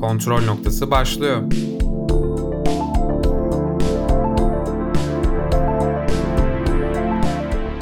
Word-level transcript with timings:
Kontrol 0.00 0.44
noktası 0.44 0.90
başlıyor. 0.90 1.42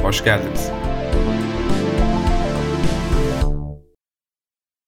Hoş 0.03 0.25
geldiniz. 0.25 0.71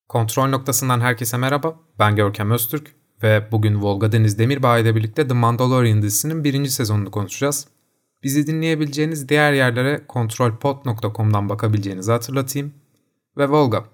Kontrol 0.09 0.48
noktasından 0.48 1.01
herkese 1.01 1.37
merhaba. 1.37 1.80
Ben 1.98 2.16
Görkem 2.16 2.51
Öztürk 2.51 2.95
ve 3.23 3.49
bugün 3.53 3.83
Volga 3.83 4.12
Deniz 4.12 4.39
Demirbağ 4.39 4.79
ile 4.79 4.97
birlikte 4.97 5.29
The 5.29 5.35
Mandalorian 5.35 6.03
dizisinin 6.03 6.45
birinci 6.45 6.71
sezonunu 6.71 7.11
konuşacağız. 7.11 7.69
Bizi 8.23 8.47
dinleyebileceğiniz 8.47 9.29
diğer 9.29 9.53
yerlere 9.53 10.07
kontrolpod.com'dan 10.09 11.49
bakabileceğinizi 11.49 12.12
hatırlatayım. 12.12 12.75
Ve 13.37 13.49
Volga, 13.49 13.85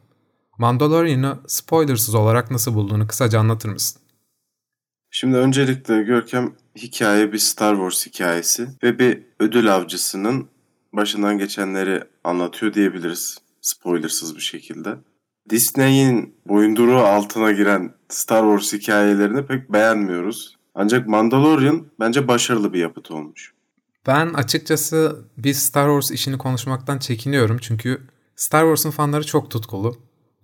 Mandalorian'ı 0.58 1.38
spoilersız 1.46 2.14
olarak 2.14 2.50
nasıl 2.50 2.74
bulduğunu 2.74 3.06
kısaca 3.06 3.40
anlatır 3.40 3.68
mısın? 3.68 4.02
Şimdi 5.10 5.36
öncelikle 5.36 6.02
Görkem 6.02 6.52
hikaye 6.76 7.32
bir 7.32 7.38
Star 7.38 7.74
Wars 7.74 8.06
hikayesi 8.06 8.68
ve 8.82 8.98
bir 8.98 9.22
ödül 9.40 9.74
avcısının 9.74 10.48
başından 10.92 11.38
geçenleri 11.38 12.04
anlatıyor 12.24 12.74
diyebiliriz 12.74 13.38
spoilersız 13.60 14.36
bir 14.36 14.40
şekilde. 14.40 14.96
Disney'in 15.50 16.34
boyunduruğu 16.48 16.98
altına 16.98 17.52
giren 17.52 17.94
Star 18.08 18.42
Wars 18.42 18.72
hikayelerini 18.72 19.46
pek 19.46 19.72
beğenmiyoruz. 19.72 20.56
Ancak 20.74 21.08
Mandalorian 21.08 21.86
bence 22.00 22.28
başarılı 22.28 22.72
bir 22.72 22.78
yapıt 22.78 23.10
olmuş. 23.10 23.52
Ben 24.06 24.34
açıkçası 24.34 25.24
bir 25.38 25.54
Star 25.54 25.86
Wars 25.86 26.10
işini 26.10 26.38
konuşmaktan 26.38 26.98
çekiniyorum 26.98 27.58
çünkü 27.58 28.02
Star 28.36 28.62
Wars'un 28.62 28.90
fanları 28.90 29.26
çok 29.26 29.50
tutkulu. 29.50 29.96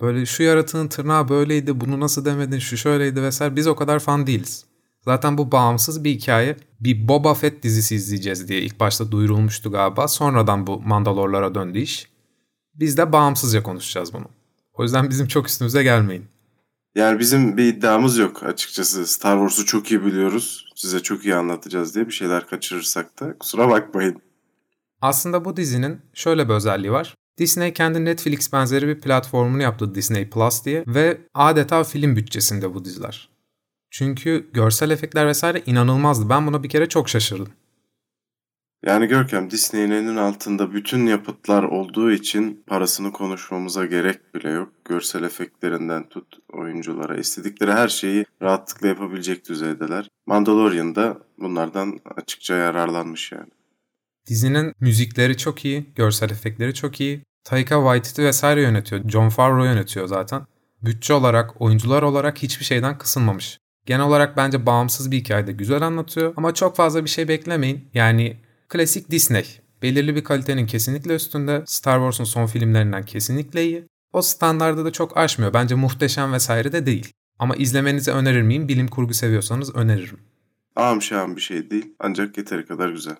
Böyle 0.02 0.27
şu 0.27 0.42
yaratığın 0.42 0.88
tırnağı 0.88 1.29
böyleydi, 1.29 1.80
bunu 1.80 2.01
nasıl 2.01 2.24
demedin, 2.24 2.59
şu 2.59 2.77
şöyleydi 2.77 3.23
vesaire. 3.23 3.57
Biz 3.57 3.66
o 3.66 3.76
kadar 3.76 3.99
fan 3.99 4.26
değiliz. 4.26 4.65
Zaten 5.01 5.38
bu 5.38 5.52
bağımsız 5.52 6.04
bir 6.04 6.10
hikaye. 6.10 6.57
Bir 6.80 7.09
Boba 7.09 7.35
Fett 7.35 7.63
dizisi 7.63 7.95
izleyeceğiz 7.95 8.49
diye 8.49 8.60
ilk 8.60 8.80
başta 8.80 9.13
duyurulmuştu 9.13 9.71
galiba. 9.71 10.09
Sonradan 10.09 10.66
bu 10.66 10.80
Mandalorlara 10.80 11.54
döndü 11.54 11.79
iş. 11.79 12.09
Biz 12.74 12.96
de 12.96 13.13
bağımsızca 13.13 13.63
konuşacağız 13.63 14.13
bunu. 14.13 14.26
O 14.73 14.82
yüzden 14.82 15.10
bizim 15.10 15.26
çok 15.26 15.49
üstümüze 15.49 15.82
gelmeyin. 15.82 16.24
Yani 16.95 17.19
bizim 17.19 17.57
bir 17.57 17.65
iddiamız 17.65 18.19
yok 18.19 18.43
açıkçası. 18.43 19.07
Star 19.07 19.37
Wars'u 19.37 19.66
çok 19.66 19.91
iyi 19.91 20.04
biliyoruz. 20.04 20.66
Size 20.74 21.01
çok 21.01 21.24
iyi 21.24 21.35
anlatacağız 21.35 21.95
diye 21.95 22.07
bir 22.07 22.13
şeyler 22.13 22.46
kaçırırsak 22.46 23.21
da 23.21 23.38
kusura 23.38 23.69
bakmayın. 23.71 24.23
Aslında 25.01 25.45
bu 25.45 25.57
dizinin 25.57 26.01
şöyle 26.15 26.48
bir 26.48 26.54
özelliği 26.54 26.93
var. 26.93 27.15
Disney 27.38 27.73
kendi 27.73 28.05
Netflix 28.05 28.52
benzeri 28.52 28.88
bir 28.88 29.01
platformunu 29.01 29.63
yaptı 29.63 29.95
Disney 29.95 30.30
Plus 30.30 30.65
diye 30.65 30.85
ve 30.87 31.21
adeta 31.35 31.85
film 31.85 32.16
bütçesinde 32.16 32.75
bu 32.75 32.85
diziler. 32.85 33.29
Çünkü 33.91 34.51
görsel 34.52 34.91
efektler 34.91 35.27
vesaire 35.27 35.63
inanılmazdı. 35.66 36.29
Ben 36.29 36.47
buna 36.47 36.63
bir 36.63 36.69
kere 36.69 36.88
çok 36.88 37.09
şaşırdım. 37.09 37.49
Yani 38.87 39.07
Görkem 39.07 39.51
Disney'in 39.51 40.16
altında 40.16 40.75
bütün 40.75 41.07
yapıtlar 41.07 41.63
olduğu 41.63 42.13
için 42.13 42.65
parasını 42.66 43.13
konuşmamıza 43.13 43.87
gerek 43.87 44.35
bile 44.35 44.51
yok. 44.51 44.73
Görsel 44.85 45.23
efektlerinden 45.23 46.09
tut 46.09 46.38
oyunculara 46.53 47.16
istedikleri 47.16 47.73
her 47.73 47.88
şeyi 47.88 48.25
rahatlıkla 48.43 48.88
yapabilecek 48.88 49.49
düzeydeler. 49.49 50.09
Mandalorian 50.27 50.95
da 50.95 51.19
bunlardan 51.38 51.99
açıkça 52.16 52.55
yararlanmış 52.55 53.33
yani. 53.33 53.51
Dizinin 54.26 54.74
müzikleri 54.80 55.37
çok 55.37 55.65
iyi, 55.65 55.92
görsel 55.95 56.30
efektleri 56.30 56.74
çok 56.74 57.01
iyi. 57.01 57.23
Taika 57.45 57.74
Waititi 57.74 58.24
vesaire 58.24 58.62
yönetiyor. 58.62 59.09
John 59.09 59.29
Favreau 59.29 59.64
yönetiyor 59.64 60.06
zaten. 60.06 60.46
Bütçe 60.82 61.14
olarak, 61.14 61.60
oyuncular 61.60 62.02
olarak 62.02 62.42
hiçbir 62.42 62.64
şeyden 62.64 62.98
kısılmamış. 62.98 63.59
Genel 63.87 64.06
olarak 64.06 64.37
bence 64.37 64.66
bağımsız 64.66 65.10
bir 65.10 65.16
hikayede 65.16 65.53
güzel 65.53 65.82
anlatıyor 65.82 66.34
ama 66.37 66.54
çok 66.54 66.76
fazla 66.76 67.04
bir 67.04 67.10
şey 67.10 67.28
beklemeyin. 67.28 67.88
Yani 67.94 68.36
klasik 68.69 69.10
Disney. 69.10 69.44
Belirli 69.82 70.16
bir 70.16 70.24
kalitenin 70.24 70.66
kesinlikle 70.66 71.14
üstünde. 71.14 71.62
Star 71.66 71.98
Wars'un 71.98 72.24
son 72.24 72.47
filmlerinden 72.47 73.02
kesinlikle 73.02 73.64
iyi. 73.64 73.84
O 74.12 74.22
standardı 74.22 74.84
da 74.84 74.91
çok 74.91 75.16
aşmıyor. 75.16 75.54
Bence 75.54 75.74
muhteşem 75.74 76.32
vesaire 76.32 76.72
de 76.72 76.86
değil. 76.86 77.12
Ama 77.38 77.56
izlemenizi 77.56 78.12
önerir 78.12 78.42
miyim? 78.42 78.68
Bilim 78.68 78.88
kurgu 78.88 79.14
seviyorsanız 79.14 79.74
öneririm. 79.74 80.18
Ağam 80.76 81.02
şahım 81.02 81.36
bir 81.36 81.41
şey 81.41 81.70
değil 81.70 81.94
ancak 81.98 82.38
yeteri 82.38 82.66
kadar 82.66 82.88
güzel. 82.88 83.16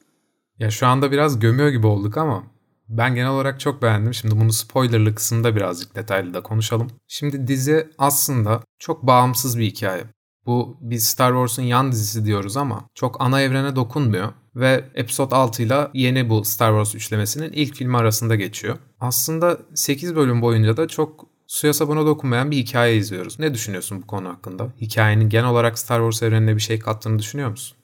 Ya 0.62 0.71
şu 0.71 0.87
anda 0.87 1.12
biraz 1.12 1.39
gömüyor 1.39 1.69
gibi 1.69 1.87
olduk 1.87 2.17
ama 2.17 2.45
ben 2.89 3.15
genel 3.15 3.31
olarak 3.31 3.61
çok 3.61 3.83
beğendim. 3.83 4.15
Şimdi 4.15 4.41
bunu 4.41 4.53
spoilerlı 4.53 5.15
kısımda 5.15 5.56
birazcık 5.56 5.97
detaylı 5.97 6.34
da 6.34 6.43
konuşalım. 6.43 6.91
Şimdi 7.09 7.47
dizi 7.47 7.89
aslında 7.99 8.62
çok 8.78 9.06
bağımsız 9.06 9.59
bir 9.59 9.67
hikaye. 9.67 10.05
Bu 10.47 10.77
biz 10.81 11.05
Star 11.05 11.33
Wars'un 11.33 11.62
yan 11.62 11.93
dizisi 11.93 12.25
diyoruz 12.25 12.56
ama 12.56 12.89
çok 12.95 13.21
ana 13.21 13.41
evrene 13.41 13.77
dokunmuyor 13.77 14.33
ve 14.56 14.84
Episode 14.95 15.34
6 15.34 15.62
ile 15.62 15.89
yeni 15.95 16.31
bu 16.31 16.45
Star 16.45 16.71
Wars 16.71 16.95
üçlemesinin 16.95 17.53
ilk 17.53 17.75
filmi 17.75 17.97
arasında 17.97 18.34
geçiyor. 18.34 18.77
Aslında 19.01 19.59
8 19.75 20.17
bölüm 20.17 20.43
boyunca 20.43 20.77
da 20.77 20.89
çok 20.89 21.27
suya 21.47 21.75
sabuna 21.75 22.06
dokunmayan 22.06 22.51
bir 22.51 22.56
hikaye 22.56 22.97
izliyoruz. 22.97 23.39
Ne 23.39 23.55
düşünüyorsun 23.55 24.03
bu 24.03 24.06
konu 24.06 24.28
hakkında? 24.28 24.69
Hikayenin 24.81 25.28
genel 25.28 25.51
olarak 25.51 25.78
Star 25.78 25.99
Wars 25.99 26.22
evrenine 26.22 26.56
bir 26.56 26.61
şey 26.61 26.78
kattığını 26.78 27.19
düşünüyor 27.19 27.51
musun? 27.51 27.77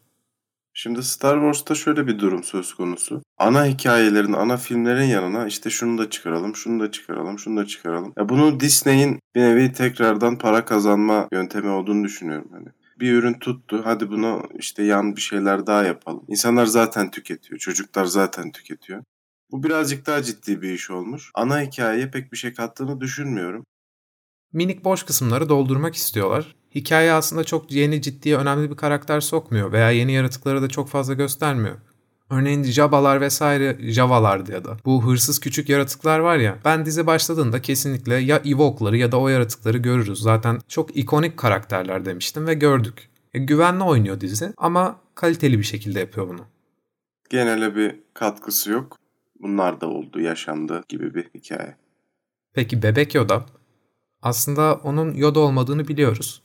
Şimdi 0.81 1.03
Star 1.03 1.35
Wars'ta 1.35 1.75
şöyle 1.75 2.07
bir 2.07 2.19
durum 2.19 2.45
söz 2.45 2.75
konusu. 2.75 3.23
Ana 3.39 3.67
hikayelerin, 3.67 4.33
ana 4.33 4.57
filmlerin 4.57 5.05
yanına 5.05 5.47
işte 5.47 5.71
şunu 5.71 5.99
da 5.99 6.11
çıkaralım, 6.11 6.57
şunu 6.57 6.81
da 6.81 6.91
çıkaralım, 6.91 7.39
şunu 7.39 7.61
da 7.61 7.67
çıkaralım. 7.67 8.13
Ya 8.19 8.29
bunu 8.29 8.61
Disney'in 8.61 9.21
bir 9.35 9.41
nevi 9.41 9.73
tekrardan 9.73 10.39
para 10.39 10.65
kazanma 10.65 11.29
yöntemi 11.33 11.69
olduğunu 11.69 12.05
düşünüyorum. 12.05 12.49
Hani 12.53 12.69
bir 13.01 13.13
ürün 13.13 13.35
tuttu. 13.35 13.81
Hadi 13.85 14.11
buna 14.11 14.43
işte 14.59 14.83
yan 14.83 15.17
bir 15.17 15.21
şeyler 15.21 15.67
daha 15.67 15.85
yapalım. 15.85 16.25
İnsanlar 16.29 16.67
zaten 16.67 17.11
tüketiyor. 17.11 17.59
Çocuklar 17.59 18.05
zaten 18.05 18.53
tüketiyor. 18.53 19.03
Bu 19.51 19.63
birazcık 19.63 20.07
daha 20.07 20.23
ciddi 20.23 20.63
bir 20.63 20.73
iş 20.73 20.91
olmuş. 20.91 21.31
Ana 21.35 21.61
hikayeye 21.61 22.11
pek 22.11 22.33
bir 22.33 22.37
şey 22.37 22.55
kattığını 22.55 23.01
düşünmüyorum. 23.01 23.65
Minik 24.53 24.85
boş 24.85 25.03
kısımları 25.03 25.49
doldurmak 25.49 25.95
istiyorlar. 25.95 26.58
Hikaye 26.75 27.13
aslında 27.13 27.45
çok 27.45 27.73
yeni 27.73 28.03
ciddiye 28.03 28.37
önemli 28.37 28.71
bir 28.71 28.77
karakter 28.77 29.21
sokmuyor 29.21 29.73
veya 29.73 29.91
yeni 29.91 30.13
yaratıkları 30.13 30.63
da 30.63 30.69
çok 30.69 30.89
fazla 30.89 31.15
göstermiyor. 31.15 31.77
Örneğin 32.31 32.65
Jabbalar 32.65 33.21
vesaire 33.21 33.77
Javalardı 33.81 34.53
ya 34.53 34.65
da 34.65 34.77
bu 34.85 35.05
hırsız 35.05 35.41
küçük 35.41 35.69
yaratıklar 35.69 36.19
var 36.19 36.37
ya 36.37 36.59
ben 36.65 36.87
dizi 36.87 37.07
başladığında 37.07 37.63
kesinlikle 37.63 38.15
ya 38.15 38.43
Evoke'ları 38.45 38.97
ya 38.97 39.13
da 39.13 39.21
o 39.21 39.29
yaratıkları 39.29 39.79
görürüz. 39.79 40.23
Zaten 40.23 40.59
çok 40.69 40.97
ikonik 40.97 41.37
karakterler 41.37 42.05
demiştim 42.05 42.47
ve 42.47 42.55
gördük. 42.55 43.09
E, 43.35 43.39
güvenli 43.39 43.83
oynuyor 43.83 44.21
dizi 44.21 44.53
ama 44.57 44.97
kaliteli 45.15 45.59
bir 45.59 45.65
şekilde 45.65 46.01
yapıyor 46.01 46.29
bunu. 46.29 46.45
Genele 47.31 47.77
bir 47.77 47.97
katkısı 48.15 48.71
yok. 48.71 48.97
Bunlar 49.41 49.81
da 49.81 49.87
oldu, 49.87 50.21
yaşandı 50.21 50.83
gibi 50.89 51.15
bir 51.15 51.25
hikaye. 51.35 51.77
Peki 52.55 52.83
Bebek 52.83 53.15
Yoda? 53.15 53.47
Aslında 54.23 54.75
onun 54.75 55.15
Yoda 55.15 55.41
olmadığını 55.41 55.89
biliyoruz. 55.89 56.43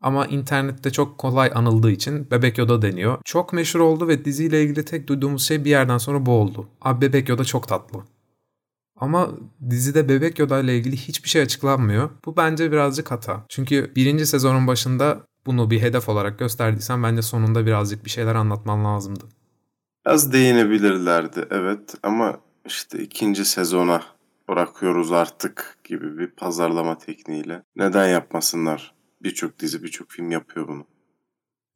Ama 0.00 0.26
internette 0.26 0.90
çok 0.90 1.18
kolay 1.18 1.50
anıldığı 1.54 1.90
için 1.90 2.30
Bebek 2.30 2.58
Yoda 2.58 2.82
deniyor. 2.82 3.18
Çok 3.24 3.52
meşhur 3.52 3.80
oldu 3.80 4.08
ve 4.08 4.24
diziyle 4.24 4.62
ilgili 4.62 4.84
tek 4.84 5.08
duyduğumuz 5.08 5.46
şey 5.46 5.64
bir 5.64 5.70
yerden 5.70 5.98
sonra 5.98 6.26
bu 6.26 6.30
oldu. 6.30 6.68
Abi 6.82 7.06
Bebek 7.06 7.28
Yoda 7.28 7.44
çok 7.44 7.68
tatlı. 7.68 8.04
Ama 9.00 9.30
dizide 9.70 10.08
Bebek 10.08 10.38
Yoda 10.38 10.60
ile 10.60 10.76
ilgili 10.78 10.96
hiçbir 10.96 11.28
şey 11.28 11.42
açıklanmıyor. 11.42 12.10
Bu 12.24 12.36
bence 12.36 12.72
birazcık 12.72 13.10
hata. 13.10 13.44
Çünkü 13.48 13.92
birinci 13.96 14.26
sezonun 14.26 14.66
başında 14.66 15.20
bunu 15.46 15.70
bir 15.70 15.82
hedef 15.82 16.08
olarak 16.08 16.38
gösterdiysen 16.38 17.02
bence 17.02 17.22
sonunda 17.22 17.66
birazcık 17.66 18.04
bir 18.04 18.10
şeyler 18.10 18.34
anlatman 18.34 18.84
lazımdı. 18.84 19.24
Az 20.04 20.32
değinebilirlerdi 20.32 21.46
evet 21.50 21.94
ama 22.02 22.40
işte 22.66 22.98
ikinci 22.98 23.44
sezona 23.44 24.02
bırakıyoruz 24.48 25.12
artık 25.12 25.78
gibi 25.84 26.18
bir 26.18 26.26
pazarlama 26.26 26.98
tekniğiyle. 26.98 27.62
Neden 27.76 28.06
yapmasınlar? 28.06 28.95
Birçok 29.22 29.58
dizi, 29.58 29.82
birçok 29.82 30.10
film 30.10 30.30
yapıyor 30.30 30.68
bunu. 30.68 30.86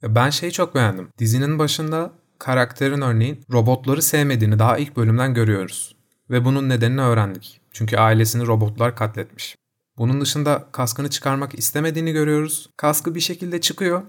Ben 0.02 0.30
şeyi 0.30 0.52
çok 0.52 0.74
beğendim. 0.74 1.08
Dizinin 1.18 1.58
başında 1.58 2.12
karakterin 2.38 3.00
örneğin 3.00 3.40
robotları 3.52 4.02
sevmediğini 4.02 4.58
daha 4.58 4.78
ilk 4.78 4.96
bölümden 4.96 5.34
görüyoruz. 5.34 5.96
Ve 6.30 6.44
bunun 6.44 6.68
nedenini 6.68 7.00
öğrendik. 7.00 7.60
Çünkü 7.72 7.96
ailesini 7.96 8.46
robotlar 8.46 8.96
katletmiş. 8.96 9.56
Bunun 9.98 10.20
dışında 10.20 10.68
kaskını 10.72 11.10
çıkarmak 11.10 11.58
istemediğini 11.58 12.12
görüyoruz. 12.12 12.70
Kaskı 12.76 13.14
bir 13.14 13.20
şekilde 13.20 13.60
çıkıyor. 13.60 14.02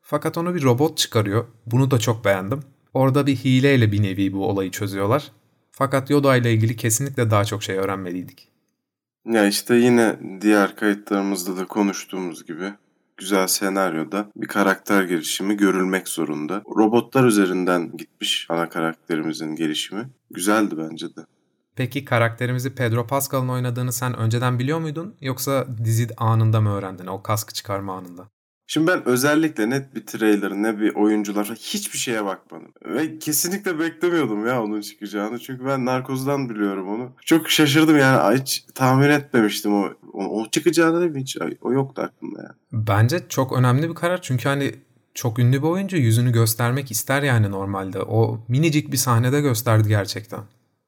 Fakat 0.00 0.38
onu 0.38 0.54
bir 0.54 0.62
robot 0.62 0.98
çıkarıyor. 0.98 1.46
Bunu 1.66 1.90
da 1.90 1.98
çok 1.98 2.24
beğendim. 2.24 2.60
Orada 2.94 3.26
bir 3.26 3.36
hileyle 3.36 3.92
bir 3.92 4.02
nevi 4.02 4.32
bu 4.32 4.48
olayı 4.48 4.70
çözüyorlar. 4.70 5.32
Fakat 5.70 6.10
Yoda 6.10 6.36
ile 6.36 6.52
ilgili 6.52 6.76
kesinlikle 6.76 7.30
daha 7.30 7.44
çok 7.44 7.62
şey 7.62 7.76
öğrenmeliydik. 7.76 8.48
Ya 9.26 9.46
işte 9.46 9.74
yine 9.74 10.16
diğer 10.40 10.76
kayıtlarımızda 10.76 11.56
da 11.56 11.66
konuştuğumuz 11.66 12.44
gibi 12.44 12.72
güzel 13.16 13.46
senaryoda 13.46 14.30
bir 14.36 14.46
karakter 14.46 15.02
gelişimi 15.02 15.56
görülmek 15.56 16.08
zorunda. 16.08 16.62
Robotlar 16.76 17.24
üzerinden 17.24 17.96
gitmiş 17.96 18.46
ana 18.48 18.68
karakterimizin 18.68 19.56
gelişimi. 19.56 20.08
Güzeldi 20.30 20.74
bence 20.78 21.06
de. 21.16 21.20
Peki 21.76 22.04
karakterimizi 22.04 22.74
Pedro 22.74 23.06
Pascal'ın 23.06 23.48
oynadığını 23.48 23.92
sen 23.92 24.16
önceden 24.16 24.58
biliyor 24.58 24.78
muydun? 24.78 25.14
Yoksa 25.20 25.66
dizi 25.84 26.08
anında 26.16 26.60
mı 26.60 26.70
öğrendin 26.70 27.06
o 27.06 27.22
kaskı 27.22 27.54
çıkarma 27.54 27.96
anında? 27.96 28.28
Şimdi 28.66 28.86
ben 28.86 29.08
özellikle 29.08 29.70
net 29.70 29.94
bir 29.94 30.06
trailer 30.06 30.50
ne 30.52 30.80
bir 30.80 30.94
oyuncular 30.94 31.46
hiçbir 31.46 31.98
şeye 31.98 32.24
bakmadım. 32.24 32.72
Ve 32.86 33.18
kesinlikle 33.18 33.78
beklemiyordum 33.78 34.46
ya 34.46 34.62
onun 34.62 34.80
çıkacağını. 34.80 35.38
Çünkü 35.38 35.66
ben 35.66 35.84
Narkoz'dan 35.84 36.48
biliyorum 36.48 36.88
onu. 36.88 37.12
Çok 37.24 37.50
şaşırdım 37.50 37.98
yani 37.98 38.38
hiç 38.40 38.64
tahmin 38.74 39.10
etmemiştim 39.10 39.74
o. 39.74 39.88
O, 40.12 40.40
o 40.40 40.50
çıkacağını 40.50 41.14
da 41.14 41.18
hiç 41.18 41.36
o 41.62 41.72
yoktu 41.72 42.02
aklımda 42.02 42.42
yani. 42.42 42.54
Bence 42.72 43.28
çok 43.28 43.52
önemli 43.52 43.88
bir 43.88 43.94
karar 43.94 44.22
çünkü 44.22 44.48
hani 44.48 44.74
çok 45.14 45.38
ünlü 45.38 45.56
bir 45.62 45.68
oyuncu 45.68 45.96
yüzünü 45.96 46.32
göstermek 46.32 46.90
ister 46.90 47.22
yani 47.22 47.50
normalde. 47.50 48.02
O 48.02 48.44
minicik 48.48 48.92
bir 48.92 48.96
sahnede 48.96 49.40
gösterdi 49.40 49.88
gerçekten. 49.88 50.40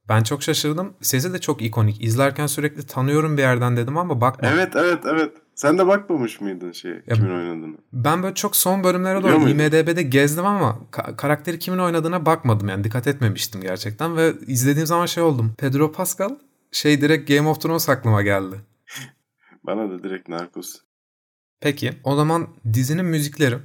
Ben 0.09 0.23
çok 0.23 0.43
şaşırdım. 0.43 0.95
Sesi 1.01 1.33
de 1.33 1.39
çok 1.39 1.63
ikonik. 1.63 2.05
İzlerken 2.05 2.47
sürekli 2.47 2.87
tanıyorum 2.87 3.37
bir 3.37 3.43
yerden 3.43 3.77
dedim 3.77 3.99
ama 3.99 4.21
bakma. 4.21 4.49
Evet 4.49 4.77
evet 4.77 4.99
evet. 5.05 5.33
Sen 5.57 5.79
de 5.79 5.87
bakmamış 5.87 6.41
mıydın 6.41 6.73
şey 6.73 6.93
ya, 6.93 7.15
kimin 7.15 7.31
oynadığını? 7.31 7.77
Ben 7.93 8.23
böyle 8.23 8.35
çok 8.35 8.57
son 8.57 8.85
bölümlere 8.85 9.23
doğru 9.23 9.49
IMDB'de 9.49 10.03
gezdim 10.03 10.47
ama 10.47 10.79
ka- 10.93 11.17
karakteri 11.17 11.59
kimin 11.59 11.79
oynadığına 11.79 12.27
bakmadım 12.27 12.69
yani 12.69 12.85
dikkat 12.85 13.07
etmemiştim 13.07 13.61
gerçekten 13.61 14.17
ve 14.17 14.35
izlediğim 14.47 14.87
zaman 14.87 15.07
şey 15.07 15.23
oldum. 15.23 15.55
Pedro 15.59 15.93
Pascal 15.93 16.31
şey 16.73 17.01
direkt 17.01 17.29
Game 17.29 17.49
of 17.49 17.61
Thrones 17.61 17.89
aklıma 17.89 18.23
geldi. 18.23 18.57
Bana 19.67 19.91
da 19.91 20.03
direkt 20.05 20.29
Narcos. 20.29 20.77
Peki 21.61 21.93
o 22.05 22.17
zaman 22.17 22.49
dizinin 22.73 23.05
müzikleri 23.05 23.57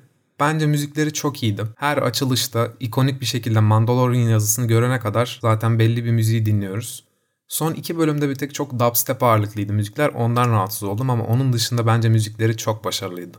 Bence 0.42 0.66
müzikleri 0.66 1.14
çok 1.14 1.44
iyiydi. 1.44 1.64
Her 1.76 1.98
açılışta 1.98 2.68
ikonik 2.80 3.22
bir 3.22 3.26
şekilde 3.26 3.60
Mandalorian 3.60 4.30
yazısını 4.30 4.68
görene 4.68 5.00
kadar 5.00 5.40
zaten 5.42 5.80
belli 5.80 6.06
bir 6.06 6.12
müziği 6.12 6.46
dinliyoruz. 6.46 7.04
Son 7.52 7.74
iki 7.74 7.98
bölümde 7.98 8.30
bir 8.30 8.36
tek 8.36 8.54
çok 8.54 8.80
dubstep 8.80 9.24
ağırlıklıydı 9.24 9.74
müzikler. 9.74 10.10
Ondan 10.10 10.50
rahatsız 10.52 10.84
oldum 10.84 11.10
ama 11.10 11.24
onun 11.24 11.54
dışında 11.54 11.88
bence 11.88 12.10
müzikleri 12.10 12.58
çok 12.58 12.84
başarılıydı. 12.84 13.38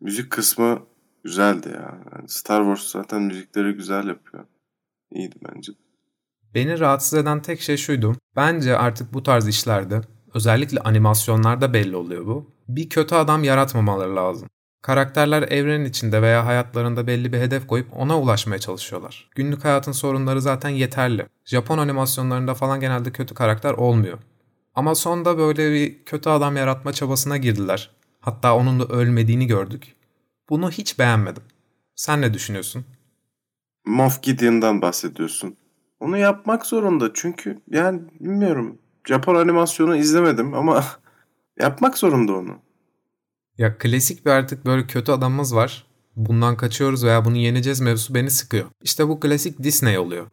Müzik 0.00 0.30
kısmı 0.30 0.82
güzeldi 1.24 1.68
ya. 1.68 2.02
Yani 2.12 2.28
Star 2.28 2.62
Wars 2.62 2.92
zaten 2.92 3.22
müzikleri 3.22 3.72
güzel 3.72 4.06
yapıyor. 4.06 4.44
İyiydi 5.10 5.36
bence. 5.48 5.72
Beni 6.54 6.80
rahatsız 6.80 7.18
eden 7.18 7.42
tek 7.42 7.60
şey 7.60 7.76
şuydu. 7.76 8.16
Bence 8.36 8.76
artık 8.76 9.14
bu 9.14 9.22
tarz 9.22 9.48
işlerde 9.48 10.00
özellikle 10.34 10.80
animasyonlarda 10.80 11.72
belli 11.72 11.96
oluyor 11.96 12.26
bu. 12.26 12.50
Bir 12.68 12.88
kötü 12.88 13.14
adam 13.14 13.44
yaratmamaları 13.44 14.16
lazım. 14.16 14.48
Karakterler 14.82 15.42
evrenin 15.42 15.84
içinde 15.84 16.22
veya 16.22 16.46
hayatlarında 16.46 17.06
belli 17.06 17.32
bir 17.32 17.38
hedef 17.38 17.66
koyup 17.66 17.96
ona 17.96 18.20
ulaşmaya 18.20 18.58
çalışıyorlar. 18.58 19.30
Günlük 19.34 19.64
hayatın 19.64 19.92
sorunları 19.92 20.40
zaten 20.42 20.68
yeterli. 20.68 21.26
Japon 21.44 21.78
animasyonlarında 21.78 22.54
falan 22.54 22.80
genelde 22.80 23.12
kötü 23.12 23.34
karakter 23.34 23.72
olmuyor. 23.72 24.18
Ama 24.74 24.94
sonda 24.94 25.38
böyle 25.38 25.72
bir 25.72 26.04
kötü 26.04 26.30
adam 26.30 26.56
yaratma 26.56 26.92
çabasına 26.92 27.36
girdiler. 27.36 27.90
Hatta 28.20 28.56
onun 28.56 28.80
da 28.80 28.84
ölmediğini 28.84 29.46
gördük. 29.46 29.94
Bunu 30.50 30.70
hiç 30.70 30.98
beğenmedim. 30.98 31.42
Sen 31.94 32.20
ne 32.20 32.34
düşünüyorsun? 32.34 32.84
Moff 33.86 34.22
Gideon'dan 34.22 34.82
bahsediyorsun. 34.82 35.56
Onu 36.00 36.18
yapmak 36.18 36.66
zorunda 36.66 37.10
çünkü 37.14 37.58
yani 37.70 38.00
bilmiyorum. 38.20 38.78
Japon 39.04 39.34
animasyonu 39.34 39.96
izlemedim 39.96 40.54
ama 40.54 40.84
yapmak 41.60 41.98
zorunda 41.98 42.32
onu. 42.32 42.58
Ya 43.58 43.78
klasik 43.78 44.26
bir 44.26 44.30
artık 44.30 44.66
böyle 44.66 44.86
kötü 44.86 45.12
adamımız 45.12 45.54
var. 45.54 45.86
Bundan 46.16 46.56
kaçıyoruz 46.56 47.04
veya 47.04 47.24
bunu 47.24 47.36
yeneceğiz 47.36 47.80
mevzusu 47.80 48.14
beni 48.14 48.30
sıkıyor. 48.30 48.66
İşte 48.82 49.08
bu 49.08 49.20
klasik 49.20 49.62
Disney 49.62 49.98
oluyor. 49.98 50.26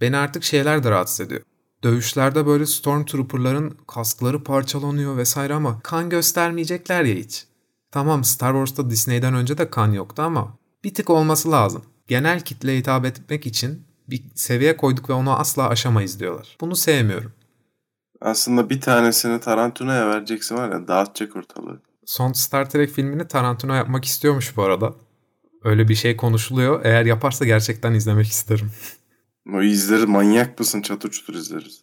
Beni 0.00 0.16
artık 0.16 0.44
şeyler 0.44 0.84
de 0.84 0.90
rahatsız 0.90 1.20
ediyor. 1.20 1.40
Dövüşlerde 1.84 2.46
böyle 2.46 2.66
Stormtrooper'ların 2.66 3.78
kaskları 3.86 4.44
parçalanıyor 4.44 5.16
vesaire 5.16 5.54
ama 5.54 5.80
kan 5.80 6.10
göstermeyecekler 6.10 7.04
ya 7.04 7.14
hiç. 7.14 7.46
Tamam 7.90 8.24
Star 8.24 8.52
Wars'ta 8.52 8.90
Disney'den 8.90 9.34
önce 9.34 9.58
de 9.58 9.70
kan 9.70 9.92
yoktu 9.92 10.22
ama 10.22 10.58
bir 10.84 10.94
tık 10.94 11.10
olması 11.10 11.50
lazım. 11.50 11.82
Genel 12.08 12.40
kitleye 12.40 12.78
hitap 12.78 13.04
etmek 13.04 13.46
için 13.46 13.82
bir 14.08 14.22
seviye 14.34 14.76
koyduk 14.76 15.10
ve 15.10 15.12
onu 15.12 15.38
asla 15.38 15.68
aşamayız 15.68 16.20
diyorlar. 16.20 16.56
Bunu 16.60 16.76
sevmiyorum. 16.76 17.32
Aslında 18.20 18.70
bir 18.70 18.80
tanesini 18.80 19.40
Tarantino'ya 19.40 20.08
vereceksin 20.08 20.56
var 20.56 20.72
ya 20.72 20.88
dağıtacak 20.88 21.36
ortalığı 21.36 21.80
son 22.06 22.32
Star 22.32 22.70
Trek 22.70 22.90
filmini 22.90 23.28
Tarantino 23.28 23.74
yapmak 23.74 24.04
istiyormuş 24.04 24.56
bu 24.56 24.62
arada. 24.62 24.94
Öyle 25.64 25.88
bir 25.88 25.94
şey 25.94 26.16
konuşuluyor. 26.16 26.84
Eğer 26.84 27.04
yaparsa 27.06 27.44
gerçekten 27.44 27.94
izlemek 27.94 28.26
isterim. 28.26 28.70
O 29.54 29.62
izleri 29.62 30.06
manyak 30.06 30.58
mısın 30.58 30.82
çatır 30.82 31.10
çutur 31.10 31.34
izleriz. 31.34 31.80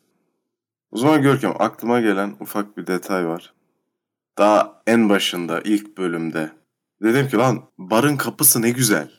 O 0.91 0.97
zaman 0.97 1.21
Görkem 1.21 1.53
aklıma 1.59 2.01
gelen 2.01 2.35
ufak 2.39 2.77
bir 2.77 2.87
detay 2.87 3.27
var. 3.27 3.53
Daha 4.37 4.81
en 4.87 5.09
başında 5.09 5.61
ilk 5.61 5.97
bölümde 5.97 6.51
dedim 7.03 7.27
ki 7.27 7.37
lan 7.37 7.63
barın 7.77 8.17
kapısı 8.17 8.61
ne 8.61 8.71
güzel. 8.71 9.11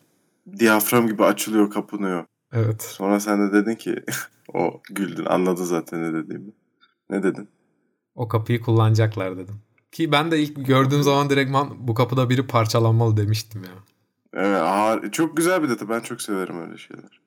Diyafram 0.59 1.07
gibi 1.07 1.25
açılıyor 1.25 1.71
kapanıyor. 1.71 2.25
Evet. 2.53 2.83
Sonra 2.83 3.21
sen 3.21 3.49
de 3.49 3.53
dedin 3.53 3.75
ki 3.75 4.05
o 4.55 4.83
güldün 4.91 5.25
anladı 5.25 5.67
zaten 5.67 6.03
ne 6.03 6.15
dediğimi. 6.15 6.53
Ne 7.11 7.23
dedin? 7.23 7.49
O 8.15 8.29
kapıyı 8.29 8.61
kullanacaklar 8.61 9.39
dedim. 9.39 9.61
Ki 9.95 10.13
ben 10.13 10.31
de 10.31 10.41
ilk 10.41 10.67
gördüğüm 10.67 11.03
zaman 11.03 11.31
direktman 11.31 11.89
bu 11.89 11.95
kapıda 11.95 12.31
biri 12.31 12.47
parçalanmalı 12.47 13.17
demiştim 13.17 13.65
ya. 13.65 13.71
Evet 14.33 14.61
ağır, 14.61 15.11
çok 15.11 15.37
güzel 15.37 15.63
bir 15.63 15.69
detay. 15.69 15.89
Ben 15.89 16.01
çok 16.01 16.23
severim 16.23 16.61
öyle 16.61 16.79
şeyler. 16.79 17.21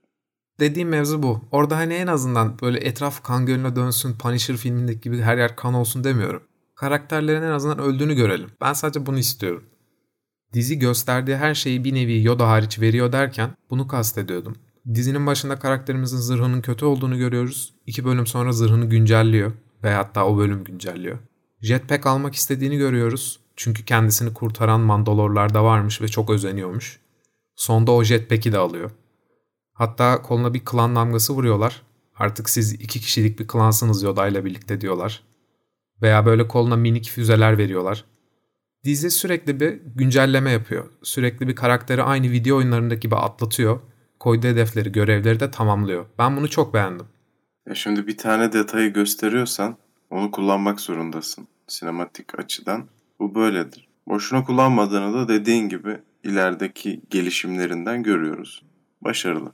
Dediğim 0.60 0.90
mevzu 0.90 1.24
bu. 1.24 1.42
Orada 1.52 1.78
hani 1.78 1.94
en 1.94 2.08
azından 2.08 2.60
böyle 2.62 2.80
etraf 2.80 3.24
kan 3.24 3.46
gölüne 3.46 3.76
dönsün, 3.76 4.18
Punisher 4.18 4.58
filmindeki 4.58 5.02
gibi 5.02 5.22
her 5.22 5.38
yer 5.38 5.56
kan 5.56 5.74
olsun 5.74 6.04
demiyorum. 6.04 6.44
Karakterlerin 6.76 7.42
en 7.42 7.52
azından 7.52 7.80
öldüğünü 7.80 8.14
görelim. 8.14 8.50
Ben 8.62 8.74
sadece 8.74 9.06
bunu 9.06 9.18
istiyorum. 9.18 9.64
Dizi 10.54 10.80
gösterdiği 10.80 11.36
her 11.36 11.56
şeyi 11.56 11.84
bir 11.84 11.94
nevi 11.94 12.24
Yoda 12.24 12.50
hariç 12.50 12.80
veriyor 12.80 13.12
derken 13.12 13.50
bunu 13.70 13.88
kastediyordum. 13.88 14.56
Dizinin 14.94 15.26
başında 15.26 15.60
karakterimizin 15.60 16.18
zırhının 16.18 16.62
kötü 16.62 16.86
olduğunu 16.86 17.18
görüyoruz. 17.18 17.74
İki 17.86 18.06
bölüm 18.06 18.28
sonra 18.28 18.52
zırhını 18.52 18.86
güncelliyor. 18.86 19.52
Ve 19.84 19.94
hatta 19.94 20.26
o 20.26 20.38
bölüm 20.38 20.64
güncelliyor. 20.64 21.18
Jetpack 21.68 22.06
almak 22.06 22.36
istediğini 22.36 22.78
görüyoruz. 22.78 23.40
Çünkü 23.56 23.86
kendisini 23.86 24.34
kurtaran 24.34 24.80
Mandalorlar 24.80 25.54
varmış 25.64 26.02
ve 26.02 26.08
çok 26.08 26.30
özeniyormuş. 26.30 27.00
Sonda 27.56 27.92
o 27.92 28.04
jetpack'i 28.04 28.52
de 28.52 28.58
alıyor. 28.58 28.92
Hatta 29.74 30.22
koluna 30.22 30.54
bir 30.54 30.66
klan 30.66 30.96
damgası 30.96 31.34
vuruyorlar. 31.34 31.82
Artık 32.16 32.50
siz 32.50 32.74
iki 32.74 33.00
kişilik 33.00 33.40
bir 33.40 33.48
klansınız 33.48 34.04
Yoda 34.04 34.28
ile 34.28 34.46
birlikte 34.46 34.82
diyorlar. 34.82 35.24
Veya 36.02 36.26
böyle 36.26 36.48
koluna 36.48 36.76
minik 36.76 37.10
füzeler 37.10 37.58
veriyorlar. 37.58 38.06
Dizi 38.84 39.12
sürekli 39.12 39.60
bir 39.60 39.80
güncelleme 39.96 40.52
yapıyor. 40.52 40.90
Sürekli 41.04 41.48
bir 41.48 41.56
karakteri 41.56 42.04
aynı 42.04 42.32
video 42.32 42.58
oyunlarındaki 42.58 43.00
gibi 43.00 43.16
atlatıyor. 43.16 43.80
Koyduğu 44.20 44.48
hedefleri, 44.48 44.92
görevleri 44.92 45.40
de 45.40 45.52
tamamlıyor. 45.52 46.06
Ben 46.20 46.38
bunu 46.38 46.50
çok 46.50 46.74
beğendim. 46.74 47.06
Ya 47.68 47.76
şimdi 47.76 48.08
bir 48.08 48.18
tane 48.18 48.54
detayı 48.54 48.94
gösteriyorsan 48.94 49.78
onu 50.10 50.32
kullanmak 50.32 50.82
zorundasın 50.82 51.48
sinematik 51.68 52.40
açıdan. 52.40 52.88
Bu 53.20 53.36
böyledir. 53.36 53.88
Boşuna 54.08 54.44
kullanmadığını 54.44 55.14
da 55.14 55.28
dediğin 55.28 55.70
gibi 55.70 55.98
ilerideki 56.24 57.02
gelişimlerinden 57.10 58.04
görüyoruz. 58.04 58.64
Başarılı. 59.02 59.54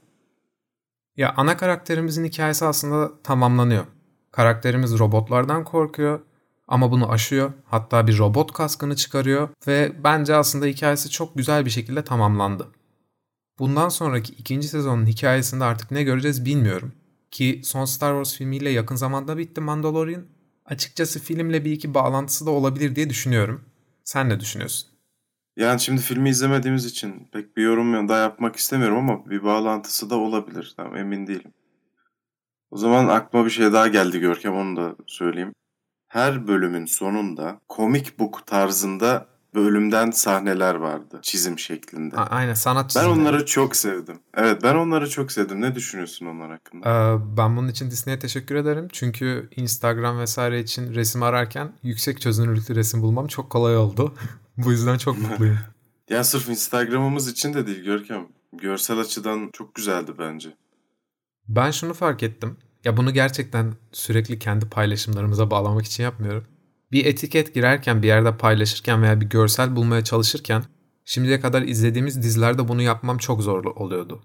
Ya 1.16 1.34
ana 1.36 1.56
karakterimizin 1.56 2.24
hikayesi 2.24 2.64
aslında 2.64 3.22
tamamlanıyor. 3.22 3.84
Karakterimiz 4.32 4.98
robotlardan 4.98 5.64
korkuyor 5.64 6.20
ama 6.68 6.90
bunu 6.90 7.10
aşıyor. 7.10 7.52
Hatta 7.64 8.06
bir 8.06 8.18
robot 8.18 8.52
kaskını 8.52 8.96
çıkarıyor 8.96 9.48
ve 9.66 9.92
bence 10.04 10.34
aslında 10.34 10.66
hikayesi 10.66 11.10
çok 11.10 11.36
güzel 11.36 11.64
bir 11.64 11.70
şekilde 11.70 12.04
tamamlandı. 12.04 12.68
Bundan 13.58 13.88
sonraki 13.88 14.32
ikinci 14.32 14.68
sezonun 14.68 15.06
hikayesinde 15.06 15.64
artık 15.64 15.90
ne 15.90 16.02
göreceğiz 16.02 16.44
bilmiyorum. 16.44 16.92
Ki 17.30 17.60
son 17.64 17.84
Star 17.84 18.12
Wars 18.12 18.38
filmiyle 18.38 18.70
yakın 18.70 18.96
zamanda 18.96 19.38
bitti 19.38 19.60
Mandalorian 19.60 20.24
açıkçası 20.64 21.20
filmle 21.20 21.64
bir 21.64 21.72
iki 21.72 21.94
bağlantısı 21.94 22.46
da 22.46 22.50
olabilir 22.50 22.96
diye 22.96 23.10
düşünüyorum. 23.10 23.64
Sen 24.04 24.28
ne 24.28 24.40
düşünüyorsun? 24.40 24.90
Yani 25.56 25.80
şimdi 25.80 26.00
filmi 26.00 26.28
izlemediğimiz 26.28 26.84
için 26.84 27.28
pek 27.32 27.56
bir 27.56 27.62
yorum 27.62 28.08
da 28.08 28.18
yapmak 28.18 28.56
istemiyorum 28.56 28.98
ama 28.98 29.30
bir 29.30 29.44
bağlantısı 29.44 30.10
da 30.10 30.16
olabilir. 30.16 30.74
Tamam, 30.76 30.96
emin 30.96 31.26
değilim. 31.26 31.52
O 32.70 32.76
zaman 32.76 33.08
aklıma 33.08 33.44
bir 33.44 33.50
şey 33.50 33.72
daha 33.72 33.88
geldi 33.88 34.20
Görkem 34.20 34.54
onu 34.54 34.76
da 34.76 34.96
söyleyeyim. 35.06 35.52
Her 36.08 36.46
bölümün 36.48 36.86
sonunda 36.86 37.60
komik 37.68 38.18
book 38.18 38.46
tarzında 38.46 39.26
bölümden 39.54 40.10
sahneler 40.10 40.74
vardı 40.74 41.18
çizim 41.22 41.58
şeklinde. 41.58 42.16
A- 42.16 42.26
aynen 42.26 42.54
sanat 42.54 42.96
Ben 42.96 43.04
onları 43.04 43.46
çok 43.46 43.76
sevdim. 43.76 44.18
Evet 44.34 44.62
ben 44.62 44.74
onları 44.74 45.10
çok 45.10 45.32
sevdim. 45.32 45.60
Ne 45.60 45.74
düşünüyorsun 45.74 46.26
onlar 46.26 46.50
hakkında? 46.50 46.88
Ee, 46.88 47.36
ben 47.36 47.56
bunun 47.56 47.68
için 47.68 47.90
Disney'e 47.90 48.18
teşekkür 48.18 48.54
ederim. 48.54 48.88
Çünkü 48.92 49.48
Instagram 49.56 50.18
vesaire 50.18 50.60
için 50.60 50.94
resim 50.94 51.22
ararken 51.22 51.72
yüksek 51.82 52.20
çözünürlüklü 52.20 52.74
resim 52.74 53.02
bulmam 53.02 53.26
çok 53.26 53.50
kolay 53.50 53.76
oldu. 53.76 54.14
Bu 54.56 54.70
yüzden 54.70 54.98
çok 54.98 55.18
mutluyum. 55.18 55.58
ya 56.08 56.24
sırf 56.24 56.48
Instagram'ımız 56.48 57.28
için 57.28 57.54
de 57.54 57.66
değil 57.66 57.84
Görkem. 57.84 58.26
Görsel 58.52 58.98
açıdan 58.98 59.50
çok 59.52 59.74
güzeldi 59.74 60.12
bence. 60.18 60.54
Ben 61.48 61.70
şunu 61.70 61.94
fark 61.94 62.22
ettim. 62.22 62.56
Ya 62.84 62.96
bunu 62.96 63.14
gerçekten 63.14 63.74
sürekli 63.92 64.38
kendi 64.38 64.68
paylaşımlarımıza 64.68 65.50
bağlamak 65.50 65.86
için 65.86 66.02
yapmıyorum 66.02 66.44
bir 66.92 67.06
etiket 67.06 67.54
girerken 67.54 68.02
bir 68.02 68.06
yerde 68.06 68.36
paylaşırken 68.36 69.02
veya 69.02 69.20
bir 69.20 69.26
görsel 69.26 69.76
bulmaya 69.76 70.04
çalışırken 70.04 70.64
Şimdiye 71.04 71.40
kadar 71.40 71.62
izlediğimiz 71.62 72.22
dizilerde 72.22 72.68
bunu 72.68 72.82
yapmam 72.82 73.18
çok 73.18 73.42
zor 73.42 73.64
oluyordu. 73.64 74.22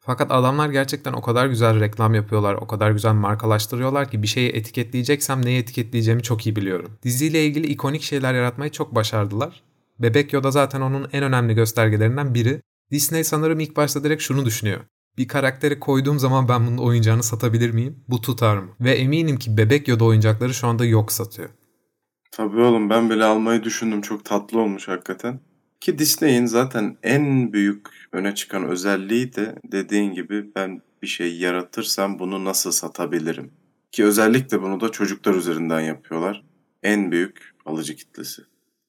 Fakat 0.00 0.32
adamlar 0.32 0.68
gerçekten 0.68 1.12
o 1.12 1.20
kadar 1.20 1.46
güzel 1.46 1.80
reklam 1.80 2.14
yapıyorlar, 2.14 2.54
o 2.54 2.66
kadar 2.66 2.90
güzel 2.90 3.12
markalaştırıyorlar 3.12 4.10
ki 4.10 4.22
bir 4.22 4.26
şeyi 4.26 4.50
etiketleyeceksem 4.50 5.44
neyi 5.44 5.58
etiketleyeceğimi 5.58 6.22
çok 6.22 6.46
iyi 6.46 6.56
biliyorum. 6.56 6.98
Diziyle 7.02 7.46
ilgili 7.46 7.66
ikonik 7.66 8.02
şeyler 8.02 8.34
yaratmayı 8.34 8.70
çok 8.70 8.94
başardılar. 8.94 9.62
Bebek 9.98 10.32
Yoda 10.32 10.50
zaten 10.50 10.80
onun 10.80 11.08
en 11.12 11.22
önemli 11.22 11.54
göstergelerinden 11.54 12.34
biri. 12.34 12.60
Disney 12.90 13.24
sanırım 13.24 13.60
ilk 13.60 13.76
başta 13.76 14.04
direkt 14.04 14.22
şunu 14.22 14.44
düşünüyor. 14.44 14.80
Bir 15.18 15.28
karakteri 15.28 15.80
koyduğum 15.80 16.18
zaman 16.18 16.48
ben 16.48 16.66
bunun 16.66 16.78
oyuncağını 16.78 17.22
satabilir 17.22 17.70
miyim? 17.70 18.04
Bu 18.08 18.20
tutar 18.20 18.56
mı? 18.56 18.70
Ve 18.80 18.92
eminim 18.92 19.36
ki 19.36 19.56
Bebek 19.56 19.88
Yoda 19.88 20.04
oyuncakları 20.04 20.54
şu 20.54 20.66
anda 20.66 20.84
yok 20.84 21.12
satıyor. 21.12 21.48
Tabii 22.32 22.60
oğlum 22.60 22.90
ben 22.90 23.10
bile 23.10 23.24
almayı 23.24 23.62
düşündüm. 23.62 24.00
Çok 24.00 24.24
tatlı 24.24 24.60
olmuş 24.60 24.88
hakikaten. 24.88 25.40
Ki 25.80 25.98
Disney'in 25.98 26.46
zaten 26.46 26.96
en 27.02 27.52
büyük 27.52 27.88
öne 28.12 28.34
çıkan 28.34 28.64
özelliği 28.64 29.34
de 29.34 29.54
dediğin 29.72 30.12
gibi 30.12 30.54
ben 30.54 30.82
bir 31.02 31.06
şey 31.06 31.36
yaratırsam 31.36 32.18
bunu 32.18 32.44
nasıl 32.44 32.72
satabilirim? 32.72 33.50
Ki 33.92 34.04
özellikle 34.04 34.62
bunu 34.62 34.80
da 34.80 34.88
çocuklar 34.88 35.34
üzerinden 35.34 35.80
yapıyorlar. 35.80 36.44
En 36.82 37.12
büyük 37.12 37.54
alıcı 37.66 37.96
kitlesi. 37.96 38.42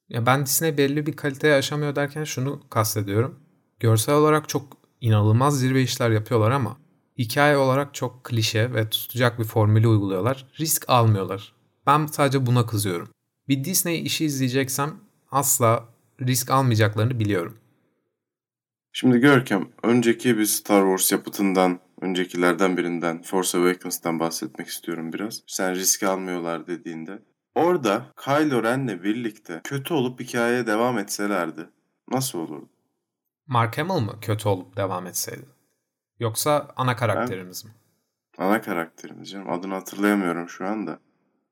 Ya 0.09 0.25
ben 0.25 0.45
Disney 0.45 0.77
belli 0.77 1.05
bir 1.05 1.15
kaliteye 1.15 1.55
aşamıyor 1.55 1.95
derken 1.95 2.23
şunu 2.23 2.61
kastediyorum. 2.69 3.39
Görsel 3.79 4.15
olarak 4.15 4.49
çok 4.49 4.77
inanılmaz 5.01 5.59
zirve 5.59 5.81
işler 5.81 6.09
yapıyorlar 6.09 6.51
ama 6.51 6.77
hikaye 7.17 7.57
olarak 7.57 7.93
çok 7.93 8.23
klişe 8.23 8.73
ve 8.73 8.89
tutacak 8.89 9.39
bir 9.39 9.43
formülü 9.43 9.87
uyguluyorlar. 9.87 10.47
Risk 10.59 10.85
almıyorlar. 10.87 11.53
Ben 11.87 12.05
sadece 12.05 12.45
buna 12.45 12.65
kızıyorum. 12.65 13.12
Bir 13.47 13.63
Disney 13.63 14.05
işi 14.05 14.25
izleyeceksem 14.25 14.99
asla 15.31 15.89
risk 16.21 16.51
almayacaklarını 16.51 17.19
biliyorum. 17.19 17.57
Şimdi 18.91 19.19
Görkem, 19.19 19.69
önceki 19.83 20.37
bir 20.37 20.45
Star 20.45 20.81
Wars 20.81 21.11
yapıtından, 21.11 21.79
öncekilerden 22.01 22.77
birinden, 22.77 23.21
Force 23.21 23.57
Awakens'tan 23.57 24.19
bahsetmek 24.19 24.67
istiyorum 24.67 25.13
biraz. 25.13 25.41
Sen 25.47 25.75
risk 25.75 26.03
almıyorlar 26.03 26.67
dediğinde. 26.67 27.19
Orada 27.55 28.05
Kylo 28.23 28.63
Ren'le 28.63 29.03
birlikte 29.03 29.61
kötü 29.63 29.93
olup 29.93 30.19
hikayeye 30.19 30.67
devam 30.67 30.97
etselerdi 30.97 31.69
nasıl 32.11 32.39
olurdu? 32.39 32.69
Mark 33.47 33.77
Hamill 33.77 34.05
mı 34.05 34.19
kötü 34.21 34.49
olup 34.49 34.77
devam 34.77 35.07
etseydi? 35.07 35.45
Yoksa 36.19 36.73
ana 36.75 36.95
karakterimiz 36.95 37.65
ben, 37.65 37.71
mi? 37.71 37.77
Ana 38.37 38.61
karakterimiz 38.61 39.29
canım. 39.29 39.49
Adını 39.49 39.73
hatırlayamıyorum 39.73 40.49
şu 40.49 40.65
anda. 40.65 40.99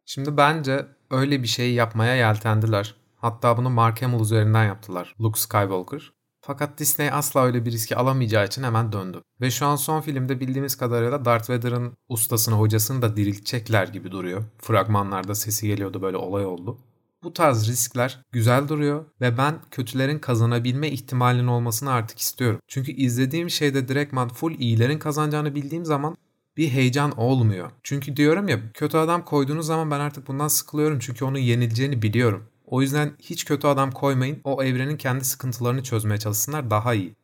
Şimdi 0.05 0.38
bence 0.38 0.86
öyle 1.12 1.44
bir 1.44 1.48
şey 1.48 1.74
yapmaya 1.74 2.15
yeltendiler. 2.15 2.96
Hatta 3.18 3.58
bunu 3.58 3.70
Mark 3.70 4.01
Hamill 4.01 4.20
üzerinden 4.20 4.65
yaptılar. 4.65 5.15
Luke 5.22 5.39
Skywalker. 5.39 6.12
Fakat 6.41 6.80
Disney 6.80 7.12
asla 7.12 7.46
öyle 7.46 7.65
bir 7.65 7.72
riski 7.72 7.96
alamayacağı 7.96 8.46
için 8.46 8.63
hemen 8.63 8.91
döndü. 8.91 9.22
Ve 9.41 9.51
şu 9.51 9.65
an 9.65 9.75
son 9.75 10.01
filmde 10.01 10.39
bildiğimiz 10.39 10.75
kadarıyla 10.75 11.25
Darth 11.25 11.50
Vader'ın 11.50 11.94
ustasını, 12.10 12.56
hocasını 12.56 13.01
da 13.01 13.18
diriltecekler 13.18 13.88
gibi 13.88 14.12
duruyor. 14.12 14.44
Fragmanlarda 14.58 15.36
sesi 15.36 15.68
geliyordu 15.68 16.01
böyle 16.01 16.18
olay 16.18 16.46
oldu. 16.46 16.77
Bu 17.24 17.34
tarz 17.34 17.70
riskler 17.70 18.22
güzel 18.32 18.68
duruyor 18.68 19.06
ve 19.22 19.38
ben 19.38 19.56
kötülerin 19.72 20.20
kazanabilme 20.20 20.89
ihtimalinin 20.89 21.48
olmasını 21.48 21.91
artık 21.91 22.20
istiyorum. 22.20 22.60
Çünkü 22.68 22.91
izlediğim 22.91 23.50
şeyde 23.50 23.88
direktman 23.88 24.30
full 24.30 24.60
iyilerin 24.60 25.00
kazanacağını 25.00 25.56
bildiğim 25.56 25.86
zaman 25.86 26.18
bir 26.58 26.70
heyecan 26.70 27.20
olmuyor. 27.20 27.72
Çünkü 27.84 28.15
diyorum 28.15 28.48
ya 28.48 28.60
kötü 28.74 28.98
adam 28.98 29.25
koyduğunuz 29.25 29.65
zaman 29.65 29.91
ben 29.91 30.00
artık 30.00 30.27
bundan 30.27 30.48
sıkılıyorum 30.48 31.00
çünkü 31.00 31.25
onun 31.25 31.38
yenileceğini 31.38 32.01
biliyorum. 32.01 32.48
O 32.65 32.81
yüzden 32.81 33.12
hiç 33.20 33.46
kötü 33.46 33.67
adam 33.67 33.91
koymayın. 33.91 34.41
O 34.43 34.63
evrenin 34.63 34.98
kendi 34.98 35.24
sıkıntılarını 35.25 35.84
çözmeye 35.84 36.17
çalışsınlar 36.17 36.70
daha 36.70 36.93
iyi. 36.93 37.15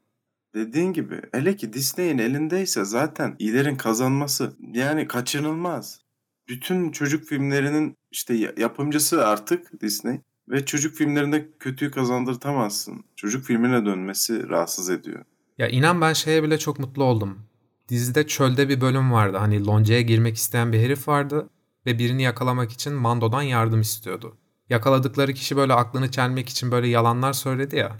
Dediğin 0.55 0.93
gibi 0.93 1.21
hele 1.31 1.55
ki 1.55 1.73
Disney'in 1.73 2.17
elindeyse 2.17 2.85
zaten 2.85 3.35
iyilerin 3.39 3.75
kazanması 3.75 4.53
yani 4.73 5.07
kaçınılmaz. 5.07 6.01
Bütün 6.47 6.91
çocuk 6.91 7.25
filmlerinin 7.25 7.97
işte 8.11 8.53
yapımcısı 8.57 9.27
artık 9.27 9.81
Disney 9.81 10.19
ve 10.49 10.65
çocuk 10.65 10.95
filmlerinde 10.95 11.49
kötüyü 11.59 11.91
kazandırtamazsın. 11.91 13.03
Çocuk 13.15 13.45
filmine 13.45 13.85
dönmesi 13.85 14.49
rahatsız 14.49 14.89
ediyor. 14.89 15.25
Ya 15.57 15.67
inan 15.67 16.01
ben 16.01 16.13
şeye 16.13 16.43
bile 16.43 16.57
çok 16.57 16.79
mutlu 16.79 17.03
oldum. 17.03 17.46
Dizide 17.89 18.27
çölde 18.27 18.69
bir 18.69 18.81
bölüm 18.81 19.11
vardı. 19.11 19.37
Hani 19.37 19.65
loncaya 19.65 20.01
girmek 20.01 20.35
isteyen 20.35 20.73
bir 20.73 20.79
herif 20.79 21.07
vardı 21.07 21.49
ve 21.85 21.99
birini 21.99 22.23
yakalamak 22.23 22.71
için 22.71 22.93
Mando'dan 22.93 23.41
yardım 23.41 23.81
istiyordu 23.81 24.37
yakaladıkları 24.69 25.33
kişi 25.33 25.57
böyle 25.57 25.73
aklını 25.73 26.11
çelmek 26.11 26.49
için 26.49 26.71
böyle 26.71 26.87
yalanlar 26.87 27.33
söyledi 27.33 27.75
ya. 27.75 27.97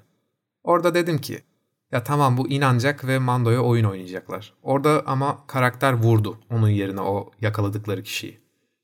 Orada 0.64 0.96
dedim 0.96 1.18
ki 1.18 1.44
ya 1.92 2.04
tamam 2.04 2.38
bu 2.38 2.48
inanacak 2.48 3.08
ve 3.08 3.20
Mando'ya 3.20 3.62
oyun 3.62 3.84
oynayacaklar. 3.84 4.54
Orada 4.64 5.04
ama 5.06 5.48
karakter 5.48 5.94
vurdu 5.94 6.40
onun 6.50 6.70
yerine 6.70 7.02
o 7.02 7.32
yakaladıkları 7.42 8.04
kişiyi. 8.04 8.40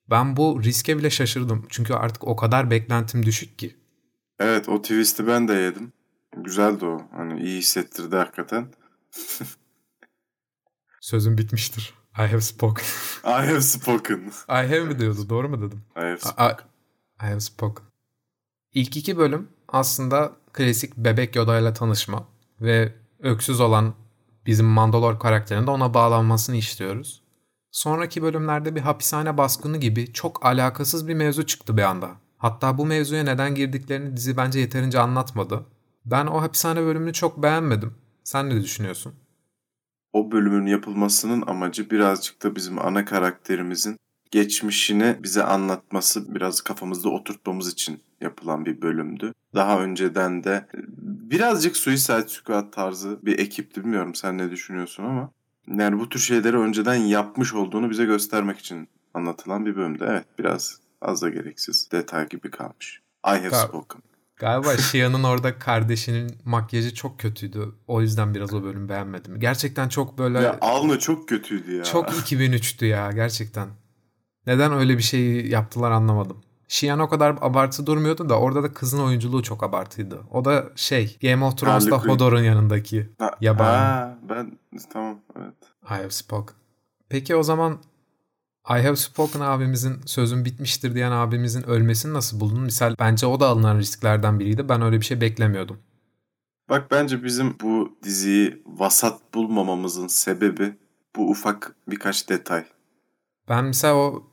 Ben 0.09 0.37
bu 0.37 0.63
riske 0.63 0.97
bile 0.97 1.09
şaşırdım. 1.09 1.65
Çünkü 1.69 1.93
artık 1.93 2.27
o 2.27 2.35
kadar 2.35 2.71
beklentim 2.71 3.25
düşük 3.25 3.59
ki. 3.59 3.75
Evet 4.39 4.69
o 4.69 4.81
twist'i 4.81 5.27
ben 5.27 5.47
de 5.47 5.53
yedim. 5.53 5.93
Güzeldi 6.37 6.85
o. 6.85 7.01
Hani 7.11 7.41
iyi 7.41 7.57
hissettirdi 7.57 8.15
hakikaten. 8.15 8.67
Sözüm 11.03 11.37
bitmiştir. 11.37 11.93
I 12.17 12.21
have 12.21 12.41
spoken. 12.41 12.85
I 13.23 13.47
have 13.47 13.61
spoken. 13.61 14.31
I 14.49 14.53
have 14.53 14.79
mi 14.79 14.99
diyordu? 14.99 15.29
Doğru 15.29 15.49
mu 15.49 15.61
dedim? 15.61 15.81
I 15.95 15.99
have 15.99 16.17
spoken. 16.17 16.67
I 17.21 17.25
have 17.25 17.39
spoken. 17.39 17.85
İlk 18.73 18.97
iki 18.97 19.17
bölüm 19.17 19.47
aslında 19.67 20.31
klasik 20.53 20.97
bebek 20.97 21.35
Yoda 21.35 21.59
ile 21.59 21.73
tanışma 21.73 22.27
ve 22.61 22.93
öksüz 23.19 23.59
olan 23.59 23.93
bizim 24.45 24.65
Mandalor 24.65 25.19
karakterinin 25.19 25.67
de 25.67 25.71
ona 25.71 25.93
bağlanmasını 25.93 26.55
istiyoruz. 26.55 27.23
Sonraki 27.71 28.21
bölümlerde 28.21 28.75
bir 28.75 28.81
hapishane 28.81 29.37
baskını 29.37 29.77
gibi 29.77 30.13
çok 30.13 30.45
alakasız 30.45 31.07
bir 31.07 31.13
mevzu 31.13 31.45
çıktı 31.45 31.77
bir 31.77 31.83
anda. 31.83 32.11
Hatta 32.37 32.77
bu 32.77 32.85
mevzuya 32.85 33.23
neden 33.23 33.55
girdiklerini 33.55 34.17
dizi 34.17 34.37
bence 34.37 34.59
yeterince 34.59 34.99
anlatmadı. 34.99 35.65
Ben 36.05 36.27
o 36.27 36.41
hapishane 36.41 36.81
bölümünü 36.81 37.13
çok 37.13 37.43
beğenmedim. 37.43 37.95
Sen 38.23 38.49
ne 38.49 38.61
düşünüyorsun? 38.61 39.22
O 40.13 40.31
bölümün 40.31 40.65
yapılmasının 40.65 41.43
amacı 41.47 41.89
birazcık 41.89 42.43
da 42.43 42.55
bizim 42.55 42.79
ana 42.79 43.05
karakterimizin 43.05 43.97
geçmişini 44.31 45.15
bize 45.23 45.43
anlatması 45.43 46.35
biraz 46.35 46.61
kafamızda 46.61 47.09
oturtmamız 47.09 47.73
için 47.73 47.99
yapılan 48.21 48.65
bir 48.65 48.81
bölümdü. 48.81 49.33
Daha 49.55 49.79
önceden 49.81 50.43
de 50.43 50.67
birazcık 51.03 51.77
Suicide 51.77 52.27
Squad 52.27 52.71
tarzı 52.71 53.19
bir 53.23 53.39
ekipti. 53.39 53.83
Bilmiyorum 53.83 54.15
sen 54.15 54.37
ne 54.37 54.51
düşünüyorsun 54.51 55.03
ama. 55.03 55.29
Yani 55.67 55.99
bu 55.99 56.09
tür 56.09 56.19
şeyleri 56.19 56.57
önceden 56.57 56.95
yapmış 56.95 57.53
olduğunu 57.53 57.89
bize 57.89 58.05
göstermek 58.05 58.59
için 58.59 58.87
anlatılan 59.13 59.65
bir 59.65 59.75
bölümdü. 59.75 60.05
Evet 60.07 60.25
biraz 60.39 60.79
az 61.01 61.21
da 61.21 61.29
gereksiz 61.29 61.91
detay 61.91 62.29
gibi 62.29 62.51
kalmış. 62.51 63.01
I 63.25 63.29
have 63.29 63.55
spoken. 63.55 64.01
Galiba 64.35 64.77
Shia'nın 64.77 65.23
orada 65.23 65.59
kardeşinin 65.59 66.37
makyajı 66.45 66.93
çok 66.93 67.19
kötüydü. 67.19 67.75
O 67.87 68.01
yüzden 68.01 68.35
biraz 68.35 68.53
o 68.53 68.63
bölüm 68.63 68.89
beğenmedim. 68.89 69.39
Gerçekten 69.39 69.89
çok 69.89 70.17
böyle... 70.17 70.41
Ya 70.41 70.57
Alnı 70.61 70.99
çok 70.99 71.29
kötüydü 71.29 71.75
ya. 71.75 71.83
Çok 71.83 72.09
2003'tü 72.09 72.85
ya 72.85 73.11
gerçekten. 73.11 73.67
Neden 74.47 74.73
öyle 74.73 74.97
bir 74.97 75.03
şey 75.03 75.47
yaptılar 75.47 75.91
anlamadım. 75.91 76.37
Shian 76.67 76.99
o 76.99 77.09
kadar 77.09 77.35
abartı 77.41 77.85
durmuyordu 77.85 78.29
da 78.29 78.39
orada 78.39 78.63
da 78.63 78.73
kızın 78.73 78.99
oyunculuğu 78.99 79.43
çok 79.43 79.63
abartıydı. 79.63 80.21
O 80.31 80.45
da 80.45 80.69
şey 80.75 81.17
Game 81.21 81.45
of 81.45 81.57
Thrones'ta 81.57 81.97
Hodor'un 81.97 82.41
yanındaki 82.41 83.09
ha, 83.19 83.31
yabani. 83.41 83.77
Ha, 83.77 84.17
ben 84.29 84.59
tamam 84.93 85.19
evet. 85.39 85.53
I 85.83 85.87
have 85.87 86.09
spoken. 86.09 86.55
Peki 87.09 87.35
o 87.35 87.43
zaman 87.43 87.79
I 88.69 88.73
have 88.81 88.95
spoken 88.95 89.39
abimizin 89.39 90.01
sözün 90.05 90.45
bitmiştir 90.45 90.95
diyen 90.95 91.11
abimizin 91.11 91.63
ölmesini 91.63 92.13
nasıl 92.13 92.39
buldun? 92.39 92.61
Misal 92.61 92.95
bence 92.99 93.25
o 93.25 93.39
da 93.39 93.47
alınan 93.47 93.77
risklerden 93.77 94.39
biriydi. 94.39 94.69
Ben 94.69 94.81
öyle 94.81 94.99
bir 94.99 95.05
şey 95.05 95.21
beklemiyordum. 95.21 95.77
Bak 96.69 96.91
bence 96.91 97.23
bizim 97.23 97.55
bu 97.61 97.97
diziyi 98.03 98.63
vasat 98.65 99.33
bulmamamızın 99.33 100.07
sebebi 100.07 100.73
bu 101.15 101.29
ufak 101.29 101.75
birkaç 101.87 102.29
detay. 102.29 102.65
Ben 103.49 103.65
mesela 103.65 103.95
o 103.95 104.23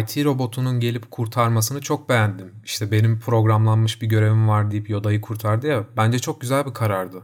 IT 0.00 0.24
robotunun 0.24 0.80
gelip 0.80 1.10
kurtarmasını 1.10 1.80
çok 1.80 2.08
beğendim. 2.08 2.54
İşte 2.64 2.90
benim 2.90 3.20
programlanmış 3.20 4.02
bir 4.02 4.06
görevim 4.06 4.48
var 4.48 4.70
deyip 4.70 4.90
Yoda'yı 4.90 5.20
kurtardı 5.20 5.66
ya. 5.66 5.84
Bence 5.96 6.18
çok 6.18 6.40
güzel 6.40 6.66
bir 6.66 6.74
karardı. 6.74 7.22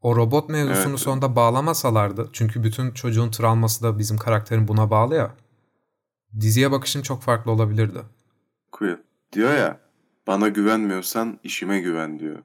O 0.00 0.16
robot 0.16 0.48
mevzusunu 0.48 0.90
evet. 0.90 1.00
sonunda 1.00 1.36
bağlamasalardı. 1.36 2.30
Çünkü 2.32 2.64
bütün 2.64 2.90
çocuğun 2.90 3.30
travması 3.30 3.82
da 3.82 3.98
bizim 3.98 4.18
karakterin 4.18 4.68
buna 4.68 4.90
bağlı 4.90 5.14
ya. 5.14 5.34
Diziye 6.40 6.70
bakışın 6.70 7.02
çok 7.02 7.22
farklı 7.22 7.50
olabilirdi. 7.50 7.98
Quill 8.72 8.96
diyor 9.32 9.54
ya 9.54 9.80
bana 10.26 10.48
güvenmiyorsan 10.48 11.38
işime 11.44 11.80
güven 11.80 12.18
diyor. 12.18 12.38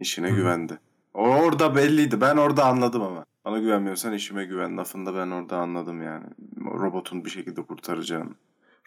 İşine 0.00 0.30
Hı. 0.30 0.34
güvendi. 0.34 0.78
O 1.14 1.20
orada 1.20 1.76
belliydi. 1.76 2.20
Ben 2.20 2.36
orada 2.36 2.64
anladım 2.64 3.02
ama. 3.02 3.24
Bana 3.44 3.58
güvenmiyorsan 3.58 4.12
işime 4.12 4.44
güven 4.44 4.76
lafında 4.76 5.14
ben 5.14 5.30
orada 5.30 5.56
anladım 5.56 6.02
yani. 6.02 6.24
Robotun 6.64 7.24
bir 7.24 7.30
şekilde 7.30 7.62
kurtaracağını. 7.62 8.30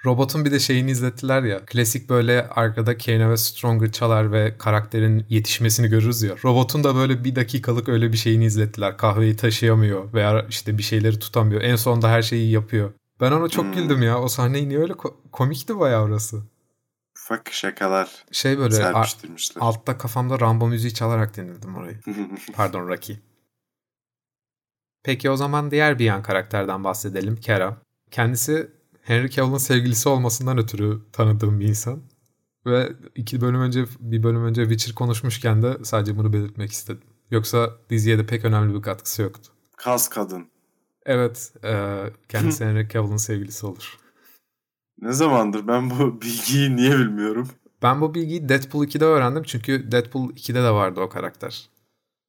Robotun 0.06 0.46
bir 0.46 0.52
de 0.52 0.60
şeyini 0.60 0.92
izlettiler 0.92 1.44
ya. 1.44 1.66
Klasik 1.66 2.10
böyle 2.10 2.48
arkada 2.48 2.98
Kane 2.98 3.30
ve 3.30 3.38
Stronger 3.38 3.92
çalar 3.92 4.32
ve 4.32 4.58
karakterin 4.58 5.26
yetişmesini 5.30 5.88
görürüz 5.88 6.22
ya. 6.24 6.36
Robotun 6.44 6.84
da 6.84 6.96
böyle 6.96 7.24
bir 7.24 7.36
dakikalık 7.36 7.90
öyle 7.90 8.12
bir 8.12 8.18
şeyini 8.18 8.46
izlettiler. 8.46 8.98
Kahveyi 8.98 9.36
taşıyamıyor 9.36 10.14
veya 10.14 10.46
işte 10.50 10.78
bir 10.78 10.84
şeyleri 10.84 11.20
tutamıyor. 11.20 11.62
En 11.62 11.76
sonunda 11.76 12.10
her 12.10 12.22
şeyi 12.22 12.52
yapıyor. 12.52 12.92
Ben 13.22 13.32
ona 13.32 13.50
çok 13.50 13.66
hmm. 13.66 13.74
güldüm 13.74 14.02
ya. 14.02 14.22
O 14.22 14.28
sahneyi 14.28 14.70
niye 14.70 14.80
öyle 14.80 14.94
ko- 14.94 15.16
komikti 15.32 15.80
bayağı 15.80 16.04
orası. 16.04 16.44
Ufak 17.18 17.54
şakalar 17.54 18.26
şey 18.32 18.58
böyle 18.58 18.86
a- 18.86 19.06
altta 19.60 19.98
kafamda 19.98 20.40
Rambo 20.40 20.68
müziği 20.68 20.94
çalarak 20.94 21.38
dinledim 21.38 21.76
orayı. 21.76 22.00
Pardon 22.54 22.88
Rocky. 22.88 23.20
Peki 25.04 25.30
o 25.30 25.36
zaman 25.36 25.72
diğer 25.72 26.00
bir 26.00 26.06
yan 26.06 26.24
karakterden 26.24 26.84
bahsedelim. 26.84 27.36
Kera. 27.36 27.78
Kendisi 28.12 28.72
Henry 29.02 29.30
Cavill'ın 29.30 29.58
sevgilisi 29.58 30.10
olmasından 30.10 30.58
ötürü 30.58 31.02
tanıdığım 31.12 31.60
bir 31.60 31.68
insan. 31.68 32.02
Ve 32.66 32.94
iki 33.16 33.42
bölüm 33.42 33.62
önce 33.62 33.86
bir 34.00 34.24
bölüm 34.24 34.46
önce 34.46 34.62
Witcher 34.62 34.96
konuşmuşken 34.96 35.62
de 35.62 35.78
sadece 35.84 36.18
bunu 36.18 36.34
belirtmek 36.34 36.72
istedim. 36.72 37.04
Yoksa 37.32 37.72
diziye 37.90 38.18
de 38.18 38.26
pek 38.26 38.46
önemli 38.46 38.76
bir 38.76 38.82
katkısı 38.82 39.22
yoktu. 39.22 39.52
Kas 39.78 40.10
kadın. 40.10 40.48
Evet. 41.08 41.54
E, 41.64 42.04
kendisi 42.30 42.66
Henry 42.66 42.90
Cavill'ın 42.90 43.18
sevgilisi 43.18 43.66
olur. 43.66 43.98
Ne 45.02 45.12
zamandır? 45.12 45.68
Ben 45.68 45.90
bu 45.90 46.22
bilgiyi 46.22 46.76
niye 46.76 46.98
bilmiyorum? 46.98 47.48
Ben 47.82 48.02
bu 48.02 48.16
bilgiyi 48.16 48.50
Deadpool 48.50 48.84
2'de 48.84 49.06
öğrendim. 49.06 49.44
Çünkü 49.44 49.92
Deadpool 49.92 50.30
2'de 50.30 50.64
de 50.64 50.72
vardı 50.72 51.00
o 51.02 51.10
karakter. 51.10 51.70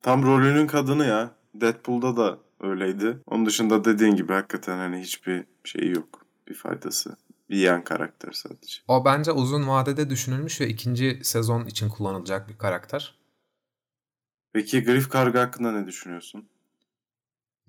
Tam 0.02 0.23
rolünün 0.23 0.66
kadını 0.66 1.06
ya. 1.06 1.30
Deadpool'da 1.54 2.16
da 2.16 2.38
öyleydi. 2.61 3.18
Onun 3.26 3.47
dışında 3.47 3.85
dediğin 3.85 4.16
gibi 4.16 4.32
hakikaten 4.32 4.78
hani 4.78 5.00
hiçbir 5.00 5.44
şey 5.64 5.90
yok. 5.90 6.26
Bir 6.49 6.54
faydası. 6.54 7.16
Bir 7.50 7.56
yan 7.56 7.85
karakter 7.85 8.32
sadece. 8.32 8.78
O 8.88 9.04
bence 9.04 9.32
uzun 9.32 9.68
vadede 9.68 10.11
düşünülmüş 10.11 10.61
ve 10.61 10.68
ikinci 10.68 11.20
sezon 11.23 11.64
için 11.64 11.88
kullanılacak 11.88 12.49
bir 12.49 12.58
karakter. 12.58 13.14
Peki 14.52 14.85
Griff 14.85 15.08
Karga 15.08 15.40
hakkında 15.40 15.73
ne 15.73 15.87
düşünüyorsun? 15.87 16.49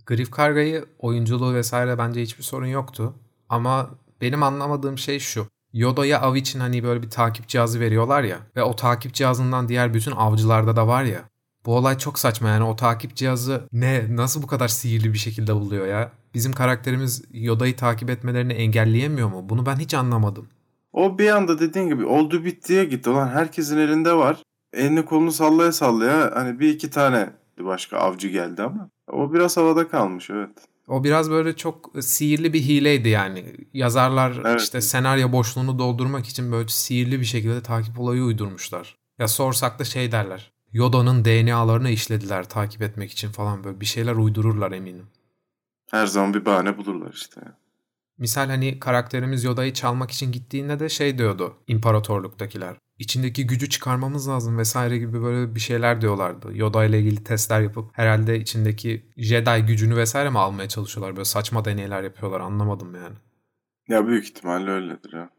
Griff 0.10 0.32
Karga'yı 0.32 0.86
oyunculuğu 1.00 1.54
vesaire 1.54 1.98
bence 1.98 2.22
hiçbir 2.22 2.44
sorun 2.44 2.66
yoktu. 2.66 3.14
Ama 3.50 3.90
benim 4.22 4.44
anlamadığım 4.44 4.98
şey 4.98 5.20
şu. 5.20 5.48
Yoda'ya 5.74 6.22
av 6.22 6.36
için 6.36 6.60
hani 6.60 6.84
böyle 6.84 7.04
bir 7.04 7.10
takip 7.10 7.48
cihazı 7.48 7.80
veriyorlar 7.80 8.24
ya 8.24 8.38
ve 8.56 8.64
o 8.64 8.76
takip 8.76 9.14
cihazından 9.14 9.68
diğer 9.68 9.94
bütün 9.94 10.12
avcılarda 10.12 10.76
da 10.76 10.88
var 10.88 11.04
ya. 11.04 11.22
Bu 11.66 11.76
olay 11.76 11.98
çok 11.98 12.20
saçma 12.20 12.50
yani 12.50 12.64
o 12.64 12.76
takip 12.76 13.16
cihazı 13.16 13.68
ne 13.72 14.16
nasıl 14.16 14.44
bu 14.44 14.48
kadar 14.48 14.68
sihirli 14.68 15.14
bir 15.14 15.18
şekilde 15.18 15.56
buluyor 15.56 15.88
ya? 15.88 16.12
Bizim 16.34 16.54
karakterimiz 16.54 17.24
Yoda'yı 17.32 17.76
takip 17.76 18.10
etmelerini 18.10 18.54
engelleyemiyor 18.54 19.30
mu? 19.30 19.50
Bunu 19.50 19.66
ben 19.66 19.76
hiç 19.76 19.94
anlamadım. 19.94 20.48
O 20.94 21.18
bir 21.18 21.30
anda 21.30 21.60
dediğin 21.60 21.88
gibi 21.88 22.06
oldu 22.06 22.46
bittiye 22.46 22.86
gitti. 22.86 23.10
Olan 23.10 23.28
herkesin 23.28 23.78
elinde 23.78 24.14
var. 24.14 24.38
Elini 24.74 25.06
kolunu 25.06 25.32
sallaya 25.32 25.72
sallaya 25.72 26.32
hani 26.36 26.60
bir 26.60 26.70
iki 26.70 26.90
tane 26.90 27.30
başka 27.60 27.98
avcı 27.98 28.28
geldi 28.28 28.64
ama 28.64 28.90
o 29.12 29.34
biraz 29.34 29.58
havada 29.58 29.88
kalmış 29.88 30.30
evet. 30.30 30.50
O 30.88 31.04
biraz 31.04 31.32
böyle 31.32 31.56
çok 31.56 31.92
sihirli 32.00 32.54
bir 32.54 32.62
hileydi 32.62 33.10
yani. 33.10 33.56
Yazarlar 33.74 34.42
evet. 34.46 34.62
işte 34.62 34.82
senaryo 34.82 35.32
boşluğunu 35.32 35.80
doldurmak 35.80 36.28
için 36.28 36.52
böyle 36.52 36.68
sihirli 36.68 37.20
bir 37.20 37.26
şekilde 37.26 37.64
takip 37.64 38.00
olayı 38.00 38.24
uydurmuşlar. 38.24 38.98
Ya 39.20 39.28
sorsak 39.28 39.80
da 39.80 39.84
şey 39.84 40.12
derler. 40.12 40.52
Yoda'nın 40.74 41.26
DNA'larını 41.26 41.90
işlediler 41.90 42.50
takip 42.50 42.82
etmek 42.82 43.12
için 43.12 43.30
falan 43.30 43.64
böyle 43.64 43.80
bir 43.82 43.86
şeyler 43.86 44.16
uydururlar 44.16 44.72
eminim. 44.72 45.08
Her 45.92 46.08
zaman 46.08 46.34
bir 46.34 46.46
bahane 46.46 46.78
bulurlar 46.78 47.14
işte. 47.14 47.42
Misal 48.18 48.50
hani 48.50 48.80
karakterimiz 48.80 49.44
Yoda'yı 49.44 49.74
çalmak 49.74 50.12
için 50.12 50.32
gittiğinde 50.32 50.80
de 50.80 50.90
şey 50.90 51.18
diyordu 51.18 51.56
imparatorluktakiler. 51.68 52.76
İçindeki 53.00 53.48
gücü 53.48 53.70
çıkarmamız 53.70 54.30
lazım 54.30 54.58
vesaire 54.58 54.98
gibi 54.98 55.22
böyle 55.24 55.56
bir 55.56 55.60
şeyler 55.60 56.02
diyorlardı. 56.02 56.58
Yoda 56.58 56.86
ile 56.86 57.00
ilgili 57.00 57.24
testler 57.24 57.62
yapıp 57.62 57.90
herhalde 57.94 58.40
içindeki 58.40 59.06
Jedi 59.18 59.66
gücünü 59.66 59.96
vesaire 59.96 60.30
mi 60.30 60.40
almaya 60.40 60.70
çalışıyorlar? 60.70 61.16
Böyle 61.16 61.26
saçma 61.26 61.66
deneyler 61.66 62.04
yapıyorlar 62.04 62.40
anlamadım 62.40 62.96
yani. 62.96 63.16
Ya 63.88 64.08
büyük 64.08 64.26
ihtimalle 64.26 64.72
öyledir 64.72 65.14
ya. 65.14 65.30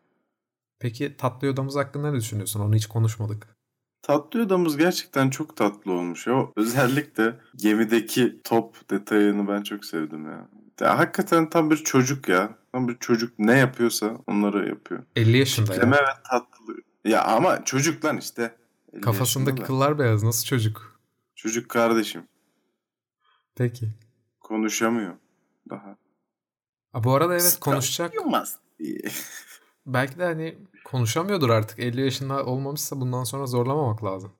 Peki 0.78 1.16
tatlı 1.16 1.46
Yoda'mız 1.46 1.76
hakkında 1.76 2.10
ne 2.10 2.16
düşünüyorsun? 2.18 2.60
Onu 2.60 2.74
hiç 2.74 2.86
konuşmadık. 2.86 3.48
Tatlı 4.02 4.38
Yoda'mız 4.38 4.76
gerçekten 4.76 5.30
çok 5.30 5.56
tatlı 5.56 5.92
olmuş. 5.92 6.28
O 6.28 6.52
özellikle 6.56 7.34
gemideki 7.56 8.40
top 8.44 8.90
detayını 8.90 9.48
ben 9.48 9.62
çok 9.62 9.84
sevdim 9.84 10.24
ya. 10.26 10.48
ya 10.80 10.98
hakikaten 10.98 11.50
tam 11.50 11.70
bir 11.70 11.76
çocuk 11.76 12.28
ya. 12.28 12.56
Tam 12.72 12.88
bir 12.88 12.98
çocuk 12.98 13.38
ne 13.38 13.58
yapıyorsa 13.58 14.16
onları 14.26 14.68
yapıyor. 14.68 15.02
50 15.16 15.36
yaşında 15.36 15.72
Tipleme 15.72 15.96
ya. 15.96 16.02
ve 16.02 16.22
tatlı. 16.30 16.74
Ya 17.04 17.24
ama 17.24 17.64
çocuk 17.64 18.04
lan 18.04 18.16
işte. 18.16 18.56
Kafasındaki 19.02 19.62
kıllar 19.62 19.98
beyaz. 19.98 20.22
Nasıl 20.22 20.46
çocuk? 20.46 21.00
Çocuk 21.34 21.68
kardeşim. 21.68 22.22
Peki. 23.54 23.88
Konuşamıyor 24.40 25.14
daha. 25.70 25.96
A, 26.92 27.04
bu 27.04 27.14
arada 27.14 27.32
evet 27.32 27.58
konuşacak. 27.60 28.12
Belki 29.86 30.18
de 30.18 30.24
hani 30.24 30.58
konuşamıyordur 30.84 31.50
artık. 31.50 31.78
50 31.78 32.00
yaşında 32.00 32.44
olmamışsa 32.44 33.00
bundan 33.00 33.24
sonra 33.24 33.46
zorlamamak 33.46 34.04
lazım. 34.04 34.32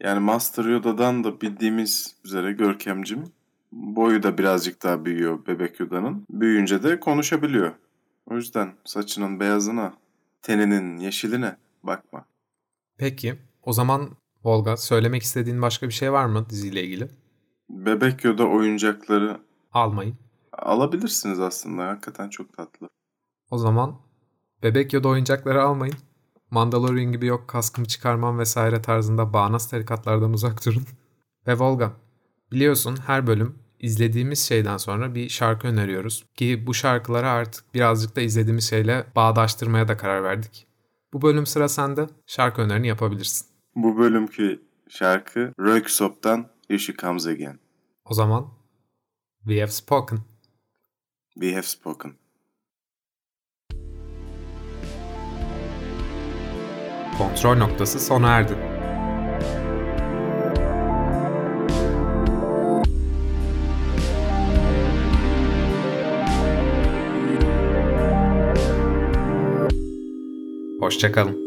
Yani 0.00 0.20
Master 0.20 0.64
Yoda'dan 0.64 1.24
da 1.24 1.40
bildiğimiz 1.40 2.16
üzere 2.24 2.52
Görkemcim 2.52 3.32
boyu 3.72 4.22
da 4.22 4.38
birazcık 4.38 4.82
daha 4.82 5.04
büyüyor 5.04 5.46
bebek 5.46 5.80
Yoda'nın. 5.80 6.26
Büyüyünce 6.30 6.82
de 6.82 7.00
konuşabiliyor. 7.00 7.72
O 8.30 8.34
yüzden 8.34 8.74
saçının 8.84 9.40
beyazına, 9.40 9.94
teninin 10.42 10.98
yeşiline 10.98 11.56
bakma. 11.86 12.26
Peki 12.98 13.38
o 13.62 13.72
zaman 13.72 14.10
Volga 14.44 14.76
söylemek 14.76 15.22
istediğin 15.22 15.62
başka 15.62 15.88
bir 15.88 15.92
şey 15.92 16.12
var 16.12 16.26
mı 16.26 16.50
diziyle 16.50 16.84
ilgili? 16.84 17.08
Bebek 17.68 18.24
Yoda 18.24 18.46
oyuncakları 18.46 19.40
almayın. 19.72 20.16
Alabilirsiniz 20.52 21.40
aslında 21.40 21.86
hakikaten 21.88 22.28
çok 22.28 22.56
tatlı. 22.56 22.88
O 23.50 23.58
zaman 23.58 24.00
Bebek 24.62 24.92
Yoda 24.92 25.08
oyuncakları 25.08 25.62
almayın. 25.62 25.96
Mandalorian 26.50 27.12
gibi 27.12 27.26
yok 27.26 27.48
kaskımı 27.48 27.86
çıkarmam 27.86 28.38
vesaire 28.38 28.82
tarzında 28.82 29.32
bağnaz 29.32 29.70
tarikatlardan 29.70 30.32
uzak 30.32 30.66
durun. 30.66 30.82
Ve 31.46 31.58
Volga, 31.58 31.92
biliyorsun 32.52 32.96
her 33.06 33.26
bölüm 33.26 33.58
izlediğimiz 33.80 34.48
şeyden 34.48 34.76
sonra 34.76 35.14
bir 35.14 35.28
şarkı 35.28 35.68
öneriyoruz. 35.68 36.24
Ki 36.34 36.66
bu 36.66 36.74
şarkıları 36.74 37.28
artık 37.28 37.74
birazcık 37.74 38.16
da 38.16 38.20
izlediğimiz 38.20 38.70
şeyle 38.70 39.06
bağdaştırmaya 39.16 39.88
da 39.88 39.96
karar 39.96 40.22
verdik. 40.22 40.66
Bu 41.12 41.22
bölüm 41.22 41.46
sıra 41.46 41.68
sende. 41.68 42.06
Şarkı 42.26 42.62
önerini 42.62 42.86
yapabilirsin. 42.86 43.46
Bu 43.76 43.98
bölümkü 43.98 44.62
şarkı 44.88 45.52
Röyksopp'tan 45.60 46.46
Here 46.68 46.78
She 46.78 46.94
Comes 46.94 47.26
Again. 47.26 47.58
O 48.04 48.14
zaman 48.14 48.48
We 49.44 49.60
Have 49.60 49.70
Spoken. 49.70 50.18
We 51.34 51.52
Have 51.52 51.62
Spoken. 51.62 52.12
Kontrol 57.18 57.56
noktası 57.56 58.00
sona 58.00 58.28
erdi. 58.28 58.56
Hoşçakalın. 70.86 71.45